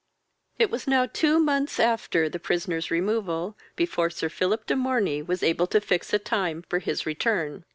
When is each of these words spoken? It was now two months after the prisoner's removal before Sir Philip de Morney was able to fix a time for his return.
It 0.57 0.71
was 0.71 0.87
now 0.87 1.05
two 1.05 1.37
months 1.37 1.79
after 1.79 2.27
the 2.27 2.39
prisoner's 2.39 2.89
removal 2.89 3.55
before 3.75 4.09
Sir 4.09 4.29
Philip 4.29 4.65
de 4.65 4.75
Morney 4.75 5.21
was 5.21 5.43
able 5.43 5.67
to 5.67 5.79
fix 5.79 6.11
a 6.11 6.17
time 6.17 6.63
for 6.67 6.79
his 6.79 7.05
return. 7.05 7.65